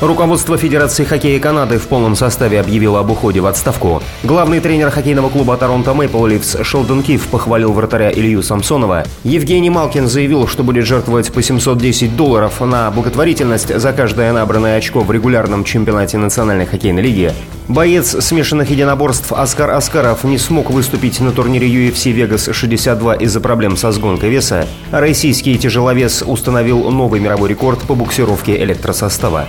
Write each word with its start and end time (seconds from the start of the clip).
Руководство 0.00 0.56
Федерации 0.56 1.02
хоккея 1.02 1.40
Канады 1.40 1.78
в 1.78 1.88
полном 1.88 2.14
составе 2.14 2.60
объявило 2.60 3.00
об 3.00 3.10
уходе 3.10 3.40
в 3.40 3.46
отставку. 3.46 4.00
Главный 4.22 4.60
тренер 4.60 4.90
хоккейного 4.90 5.28
клуба 5.28 5.56
Торонто 5.56 5.92
Мэйпл 5.92 6.24
Ливс 6.24 6.56
Шелдон 6.62 7.02
Киф 7.02 7.26
похвалил 7.26 7.72
вратаря 7.72 8.08
Илью 8.12 8.44
Самсонова. 8.44 9.04
Евгений 9.24 9.70
Малкин 9.70 10.06
заявил, 10.06 10.46
что 10.46 10.62
будет 10.62 10.86
жертвовать 10.86 11.32
по 11.32 11.42
710 11.42 12.14
долларов 12.14 12.60
на 12.60 12.88
благотворительность 12.92 13.76
за 13.76 13.92
каждое 13.92 14.32
набранное 14.32 14.76
очко 14.76 15.00
в 15.00 15.10
регулярном 15.10 15.64
чемпионате 15.64 16.16
Национальной 16.16 16.66
хоккейной 16.66 17.02
лиги. 17.02 17.32
Боец 17.66 18.24
смешанных 18.24 18.70
единоборств 18.70 19.32
Оскар 19.32 19.72
Аскаров 19.72 20.22
не 20.22 20.38
смог 20.38 20.70
выступить 20.70 21.18
на 21.18 21.32
турнире 21.32 21.66
UFC 21.66 22.14
Vegas 22.14 22.52
62 22.52 23.16
из-за 23.16 23.40
проблем 23.40 23.76
со 23.76 23.90
сгонкой 23.90 24.30
веса. 24.30 24.68
Российский 24.92 25.58
тяжеловес 25.58 26.22
установил 26.24 26.88
новый 26.88 27.18
мировой 27.18 27.48
рекорд 27.48 27.80
по 27.80 27.96
буксировке 27.96 28.62
электросостава. 28.62 29.48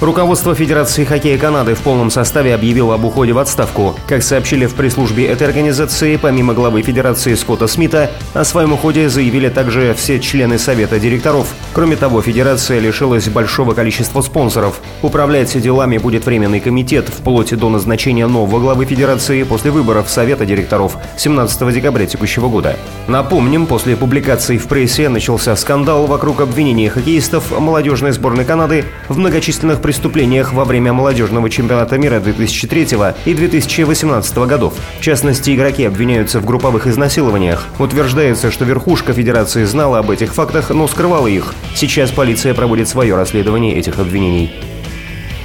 Руководство 0.00 0.54
Федерации 0.54 1.04
хоккея 1.04 1.36
Канады 1.38 1.74
в 1.74 1.80
полном 1.80 2.12
составе 2.12 2.54
объявило 2.54 2.94
об 2.94 3.04
уходе 3.04 3.32
в 3.32 3.38
отставку. 3.38 3.96
Как 4.06 4.22
сообщили 4.22 4.66
в 4.66 4.74
пресс-службе 4.74 5.26
этой 5.26 5.48
организации, 5.48 6.14
помимо 6.14 6.54
главы 6.54 6.82
Федерации 6.82 7.34
Скотта 7.34 7.66
Смита, 7.66 8.08
о 8.32 8.44
своем 8.44 8.74
уходе 8.74 9.08
заявили 9.08 9.48
также 9.48 9.94
все 9.94 10.20
члены 10.20 10.56
Совета 10.60 11.00
директоров. 11.00 11.48
Кроме 11.72 11.96
того, 11.96 12.22
Федерация 12.22 12.78
лишилась 12.78 13.28
большого 13.28 13.74
количества 13.74 14.20
спонсоров. 14.20 14.80
Управлять 15.02 15.60
делами 15.60 15.98
будет 15.98 16.26
Временный 16.26 16.60
комитет 16.60 17.08
вплоть 17.08 17.52
до 17.58 17.68
назначения 17.68 18.28
нового 18.28 18.60
главы 18.60 18.84
Федерации 18.84 19.42
после 19.42 19.72
выборов 19.72 20.08
Совета 20.08 20.46
директоров 20.46 20.96
17 21.16 21.74
декабря 21.74 22.06
текущего 22.06 22.48
года. 22.48 22.76
Напомним, 23.08 23.66
после 23.66 23.96
публикации 23.96 24.58
в 24.58 24.68
прессе 24.68 25.08
начался 25.08 25.56
скандал 25.56 26.06
вокруг 26.06 26.40
обвинения 26.40 26.88
хоккеистов 26.88 27.58
молодежной 27.58 28.12
сборной 28.12 28.44
Канады 28.44 28.84
в 29.08 29.18
многочисленных 29.18 29.80
преступлениях 29.88 30.52
во 30.52 30.66
время 30.66 30.92
молодежного 30.92 31.48
чемпионата 31.48 31.96
мира 31.96 32.20
2003 32.20 32.88
и 33.24 33.32
2018 33.32 34.36
годов. 34.46 34.74
В 34.98 35.02
частности, 35.02 35.54
игроки 35.54 35.82
обвиняются 35.86 36.40
в 36.40 36.44
групповых 36.44 36.86
изнасилованиях. 36.86 37.66
Утверждается, 37.78 38.50
что 38.50 38.66
верхушка 38.66 39.14
Федерации 39.14 39.64
знала 39.64 40.00
об 40.00 40.10
этих 40.10 40.34
фактах, 40.34 40.68
но 40.68 40.86
скрывала 40.88 41.26
их. 41.26 41.54
Сейчас 41.74 42.10
полиция 42.10 42.52
проводит 42.52 42.86
свое 42.86 43.16
расследование 43.16 43.76
этих 43.76 43.98
обвинений. 43.98 44.50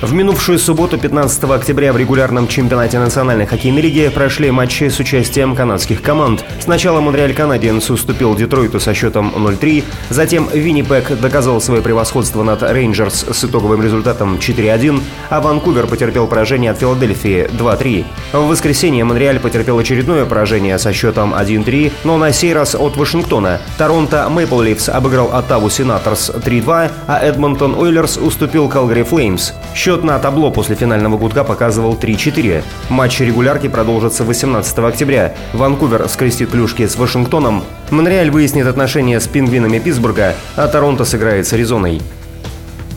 В 0.03 0.11
минувшую 0.11 0.59
субботу, 0.59 0.97
15 0.97 1.45
октября, 1.45 1.93
в 1.93 1.97
регулярном 1.97 2.49
чемпионате 2.49 2.99
Национальной 2.99 3.45
хоккейной 3.45 3.81
лиги 3.81 4.11
прошли 4.13 4.51
матчи 4.51 4.89
с 4.89 4.99
участием 4.99 5.55
канадских 5.55 6.01
команд. 6.01 6.43
Сначала 6.59 6.99
Монреаль 6.99 7.33
Канадиенс 7.33 7.89
уступил 7.89 8.35
Детройту 8.35 8.81
со 8.81 8.93
счетом 8.93 9.33
0-3, 9.33 9.85
затем 10.09 10.49
Виннипек 10.53 11.17
доказал 11.21 11.61
свое 11.61 11.81
превосходство 11.81 12.43
над 12.43 12.63
Рейнджерс 12.63 13.27
с 13.31 13.45
итоговым 13.45 13.81
результатом 13.81 14.35
4-1, 14.35 15.01
а 15.29 15.39
Ванкувер 15.39 15.87
потерпел 15.87 16.27
поражение 16.27 16.71
от 16.71 16.79
Филадельфии 16.79 17.47
2-3. 17.57 18.03
В 18.33 18.47
воскресенье 18.49 19.05
Монреаль 19.05 19.39
потерпел 19.39 19.79
очередное 19.79 20.25
поражение 20.25 20.79
со 20.79 20.91
счетом 20.91 21.33
1-3, 21.33 21.93
но 22.03 22.17
на 22.17 22.33
сей 22.33 22.53
раз 22.53 22.75
от 22.75 22.97
Вашингтона. 22.97 23.61
Торонто 23.77 24.27
Мэйпл 24.27 24.59
Ливс 24.59 24.89
обыграл 24.89 25.33
Оттаву 25.33 25.69
Сенаторс 25.69 26.29
3-2, 26.29 26.91
а 27.07 27.19
Эдмонтон 27.23 27.79
Ойлерс 27.79 28.17
уступил 28.17 28.67
Калгари 28.67 29.03
Флеймс. 29.03 29.53
Счет 29.73 29.92
Счет 29.93 30.03
на 30.03 30.17
табло 30.17 30.49
после 30.49 30.75
финального 30.75 31.19
гудка 31.19 31.43
показывал 31.43 31.93
3-4. 31.93 32.63
Матч 32.89 33.19
регулярки 33.19 33.67
продолжится 33.67 34.23
18 34.23 34.79
октября. 34.79 35.35
Ванкувер 35.53 36.09
скрестит 36.09 36.49
клюшки 36.49 36.87
с 36.87 36.95
Вашингтоном. 36.95 37.63
Монреаль 37.91 38.31
выяснит 38.31 38.65
отношения 38.65 39.19
с 39.19 39.27
пингвинами 39.27 39.77
Питтсбурга, 39.77 40.33
а 40.55 40.67
Торонто 40.67 41.05
сыграет 41.05 41.45
с 41.45 41.53
Аризоной. 41.53 42.01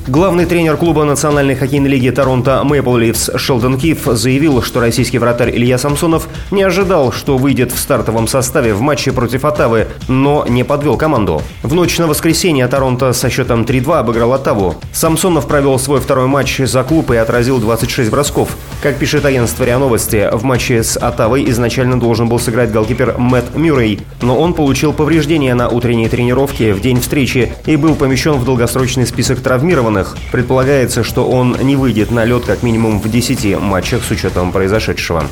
Главный 0.09 0.47
тренер 0.47 0.77
клуба 0.77 1.03
Национальной 1.03 1.57
хоккейной 1.57 1.91
лиги 1.91 2.11
Торонто 2.11 2.63
Мэйпл 2.63 2.97
Ливс 2.97 3.29
Шелдон 3.35 3.77
Киф 3.77 4.05
заявил, 4.05 4.63
что 4.63 4.79
российский 4.79 5.19
вратарь 5.19 5.51
Илья 5.51 5.79
Самсонов 5.79 6.29
не 6.53 6.63
ожидал, 6.63 7.11
что 7.11 7.37
выйдет 7.37 7.73
в 7.73 7.79
стартовом 7.81 8.29
составе 8.29 8.73
в 8.73 8.81
матче 8.81 9.11
против 9.11 9.45
Оттавы, 9.45 9.89
но 10.07 10.47
не 10.49 10.63
подвел 10.63 10.97
команду. 10.97 11.43
В 11.65 11.75
ночь 11.75 11.99
на 11.99 12.07
воскресенье 12.07 12.69
Торонто 12.69 13.13
со 13.13 13.29
счетом 13.29 13.63
3-2 13.63 13.99
обыграл 13.99 14.33
Оттаву. 14.33 14.77
Самсонов 14.93 15.49
провел 15.49 15.77
свой 15.77 15.99
второй 15.99 16.29
матч 16.29 16.59
за 16.59 16.85
клуб 16.85 17.11
и 17.11 17.17
отразил 17.17 17.59
26 17.59 18.09
бросков. 18.09 18.51
Как 18.85 18.99
пишет 18.99 19.25
агентство 19.25 19.65
РИА 19.65 19.79
Новости, 19.79 20.29
в 20.33 20.45
матче 20.45 20.85
с 20.85 20.97
Оттавой 20.97 21.51
изначально 21.51 21.99
должен 21.99 22.29
был 22.29 22.39
сыграть 22.39 22.71
голкипер 22.71 23.17
Мэтт 23.19 23.57
Мюррей, 23.57 23.99
но 24.23 24.39
он 24.39 24.55
получил 24.55 24.93
повреждения 24.93 25.55
на 25.55 25.69
утренней 25.69 26.09
тренировке 26.09 26.75
в 26.75 26.81
день 26.81 27.01
встречи 27.01 27.53
и 27.67 27.75
был 27.75 27.97
помещен 27.97 28.35
в 28.35 28.45
долгосрочный 28.45 29.05
список 29.05 29.41
травмированных 29.41 29.96
ученых. 29.97 30.17
Предполагается, 30.33 31.03
что 31.03 31.29
он 31.29 31.57
не 31.63 31.77
выйдет 31.77 32.11
на 32.11 32.25
лед 32.25 32.45
как 32.45 32.63
минимум 32.63 33.01
в 33.01 33.11
10 33.11 33.61
матчах 33.61 34.03
с 34.05 34.11
учетом 34.11 34.53
произошедшего. 34.53 35.25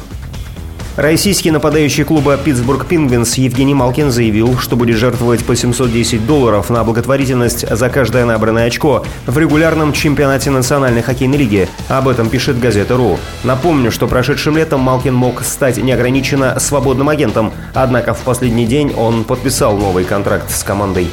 Российский 0.97 1.51
нападающий 1.51 2.05
клуба 2.05 2.37
«Питтсбург 2.37 2.87
Пингвинс» 2.87 3.35
Евгений 3.35 3.75
Малкин 3.75 4.13
заявил, 4.13 4.57
что 4.59 4.77
будет 4.77 4.97
жертвовать 4.97 5.45
по 5.45 5.57
710 5.57 6.25
долларов 6.25 6.71
на 6.71 6.85
благотворительность 6.85 7.69
за 7.69 7.89
каждое 7.91 8.25
набранное 8.25 8.67
очко 8.67 9.05
в 9.27 9.37
регулярном 9.37 9.93
чемпионате 9.93 10.51
Национальной 10.51 11.03
хоккейной 11.03 11.37
лиги. 11.37 11.69
Об 11.89 12.07
этом 12.07 12.29
пишет 12.29 12.61
газета 12.61 12.97
«Ру». 12.97 13.19
Напомню, 13.43 13.91
что 13.91 14.07
прошедшим 14.07 14.57
летом 14.57 14.83
Малкин 14.83 15.15
мог 15.15 15.43
стать 15.43 15.79
неограниченно 15.79 16.61
свободным 16.61 17.09
агентом, 17.09 17.53
однако 17.75 18.15
в 18.15 18.21
последний 18.21 18.67
день 18.67 18.93
он 18.97 19.25
подписал 19.25 19.77
новый 19.77 20.05
контракт 20.05 20.49
с 20.49 20.63
командой. 20.63 21.09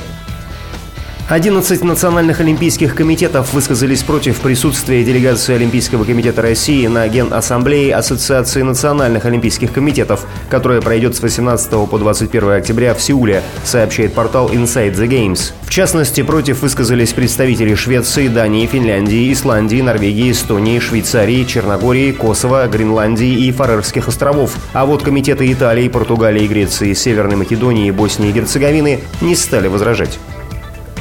11 1.32 1.86
национальных 1.86 2.42
олимпийских 2.42 2.94
комитетов 2.94 3.54
высказались 3.54 4.04
против 4.04 4.42
присутствия 4.42 5.02
делегации 5.02 5.56
Олимпийского 5.56 6.04
комитета 6.04 6.42
России 6.42 6.86
на 6.88 7.08
Генассамблее 7.08 7.96
Ассоциации 7.96 8.64
национальных 8.64 9.24
олимпийских 9.24 9.72
комитетов, 9.72 10.26
которая 10.50 10.82
пройдет 10.82 11.16
с 11.16 11.22
18 11.22 11.90
по 11.90 11.98
21 11.98 12.52
октября 12.52 12.94
в 12.94 13.02
Сеуле, 13.02 13.44
сообщает 13.64 14.12
портал 14.12 14.50
Inside 14.50 14.94
the 14.96 15.08
Games. 15.08 15.54
В 15.62 15.70
частности, 15.70 16.22
против 16.22 16.64
высказались 16.64 17.14
представители 17.14 17.76
Швеции, 17.76 18.28
Дании, 18.28 18.66
Финляндии, 18.66 19.32
Исландии, 19.32 19.80
Норвегии, 19.80 20.34
Эстонии, 20.34 20.80
Швейцарии, 20.80 21.46
Черногории, 21.46 22.12
Косово, 22.12 22.68
Гренландии 22.68 23.46
и 23.46 23.54
Фарерских 23.54 24.10
островов. 24.10 24.58
А 24.74 24.86
вот 24.86 25.02
комитеты 25.02 25.50
Италии, 25.50 25.88
Португалии, 25.88 26.46
Греции, 26.46 26.92
Северной 26.92 27.38
Македонии, 27.38 27.90
Боснии 27.90 28.32
и 28.32 28.34
Герцеговины 28.34 29.00
не 29.22 29.36
стали 29.38 29.70
возражать. 29.70 30.20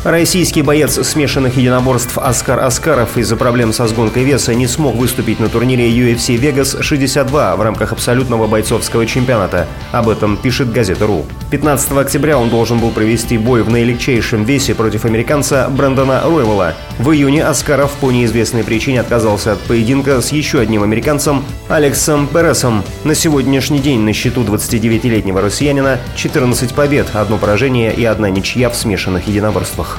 Российский 0.05 0.63
боец 0.63 0.99
смешанных 1.07 1.59
единоборств 1.59 2.17
Оскар 2.17 2.61
Аскаров 2.61 3.19
из-за 3.19 3.37
проблем 3.37 3.71
со 3.75 3.87
сгонкой 3.87 4.25
веса 4.25 4.55
не 4.55 4.67
смог 4.67 4.97
выступить 4.97 5.41
на 5.41 5.51
турнире 5.51 5.91
UFC 5.91 6.41
Vegas 6.41 6.83
62 6.83 7.55
в 7.57 7.61
рамках 7.61 7.93
абсолютного 7.93 8.47
бойцовского 8.47 9.05
чемпионата. 9.05 9.69
Об 9.93 10.09
этом 10.09 10.39
пишет 10.39 10.73
газета 10.73 11.07
РУ. 11.07 11.27
15 11.51 11.93
октября 11.99 12.39
он 12.39 12.49
должен 12.49 12.79
был 12.79 12.93
провести 12.93 13.37
бой 13.37 13.63
в 13.63 13.69
наилегчайшем 13.69 14.45
весе 14.45 14.75
против 14.75 15.05
американца 15.05 15.69
Брэндона 15.69 16.23
Ройвелла. 16.25 16.75
В 16.99 17.11
июне 17.11 17.45
Аскаров 17.45 17.91
по 18.01 18.11
неизвестной 18.11 18.65
причине 18.65 19.01
отказался 19.01 19.53
от 19.53 19.61
поединка 19.61 20.23
с 20.23 20.33
еще 20.33 20.61
одним 20.61 20.83
американцем 20.83 21.45
Алексом 21.69 22.27
Пересом. 22.27 22.85
На 23.05 23.15
сегодняшний 23.15 23.81
день 23.81 24.01
на 24.01 24.15
счету 24.15 24.45
29-летнего 24.45 25.43
россиянина 25.43 25.99
14 26.17 26.73
побед, 26.73 27.09
одно 27.13 27.37
поражение 27.37 27.93
и 27.93 28.03
одна 28.05 28.31
ничья 28.31 28.71
в 28.71 28.77
смешанных 28.77 29.29
единоборствах. 29.29 29.90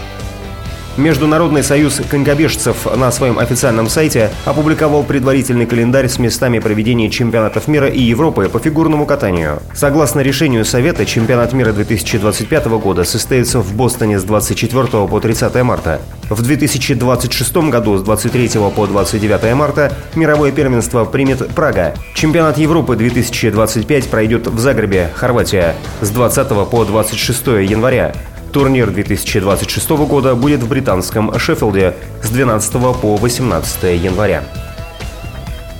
Международный 0.97 1.63
союз 1.63 2.01
конькобежцев 2.09 2.85
на 2.97 3.11
своем 3.11 3.39
официальном 3.39 3.87
сайте 3.87 4.29
опубликовал 4.43 5.03
предварительный 5.03 5.65
календарь 5.65 6.09
с 6.09 6.19
местами 6.19 6.59
проведения 6.59 7.09
чемпионатов 7.09 7.69
мира 7.69 7.87
и 7.87 8.01
Европы 8.01 8.49
по 8.49 8.59
фигурному 8.59 9.05
катанию. 9.05 9.61
Согласно 9.73 10.19
решению 10.19 10.65
Совета, 10.65 11.05
чемпионат 11.05 11.53
мира 11.53 11.71
2025 11.71 12.65
года 12.65 13.05
состоится 13.05 13.61
в 13.61 13.73
Бостоне 13.73 14.19
с 14.19 14.23
24 14.23 15.07
по 15.07 15.19
30 15.19 15.63
марта. 15.63 16.01
В 16.29 16.41
2026 16.41 17.55
году 17.69 17.97
с 17.97 18.03
23 18.03 18.49
по 18.75 18.85
29 18.85 19.55
марта 19.55 19.93
мировое 20.15 20.51
первенство 20.51 21.05
примет 21.05 21.47
Прага. 21.55 21.93
Чемпионат 22.15 22.57
Европы 22.57 22.97
2025 22.97 24.09
пройдет 24.09 24.47
в 24.47 24.59
Загребе, 24.59 25.09
Хорватия, 25.15 25.75
с 26.01 26.09
20 26.09 26.69
по 26.69 26.83
26 26.83 27.47
января. 27.47 28.13
Турнир 28.51 28.91
2026 28.91 29.89
года 29.89 30.35
будет 30.35 30.61
в 30.61 30.67
британском 30.67 31.37
Шеффилде 31.39 31.95
с 32.21 32.29
12 32.29 32.73
по 33.01 33.15
18 33.15 33.83
января. 34.03 34.43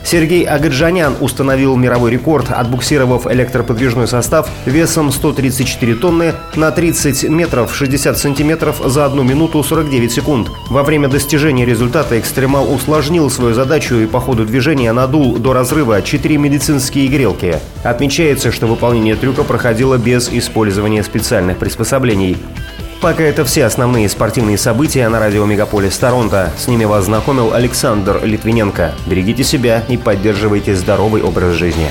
Сергей 0.04 0.44
Агаджанян 0.44 1.16
установил 1.20 1.76
мировой 1.76 2.12
рекорд, 2.12 2.52
отбуксировав 2.52 3.32
электроподвижной 3.32 4.08
состав 4.08 4.50
весом 4.66 5.12
134 5.12 5.96
тонны 5.96 6.34
на 6.56 6.72
30 6.72 7.30
метров 7.30 7.76
60 7.76 8.18
сантиметров 8.18 8.82
за 8.84 9.06
1 9.06 9.26
минуту 9.26 9.64
49 9.64 10.12
секунд. 10.12 10.50
Во 10.70 10.84
время 10.84 11.08
достижения 11.08 11.66
результата 11.66 12.20
экстремал 12.20 12.72
усложнил 12.74 13.30
свою 13.30 13.54
задачу 13.54 13.96
и 13.96 14.08
по 14.08 14.20
ходу 14.20 14.46
движения 14.46 14.92
надул 14.92 15.38
до 15.38 15.54
разрыва 15.54 16.02
4 16.02 16.38
медицинские 16.38 17.08
грелки. 17.08 17.60
Отмечается, 17.84 18.52
что 18.52 18.68
выполнение 18.68 19.16
трюка 19.16 19.44
проходило 19.44 19.98
без 19.98 20.30
использования 20.30 21.04
специальных 21.04 21.58
приспособлений. 21.58 22.38
Пока 23.02 23.24
это 23.24 23.44
все 23.46 23.66
основные 23.66 24.08
спортивные 24.08 24.60
события 24.60 25.10
на 25.10 25.20
радио 25.20 25.44
Мегаполис 25.48 25.98
Торонто. 25.98 26.54
С 26.56 26.68
ними 26.68 26.86
вас 26.86 27.06
знакомил 27.06 27.52
Александр 27.52 28.24
Литвиненко. 28.24 28.94
Берегите 29.08 29.44
себя 29.44 29.84
и 29.90 29.98
поддерживайте 29.98 30.76
здоровый 30.76 31.24
образ 31.24 31.56
жизни. 31.56 31.90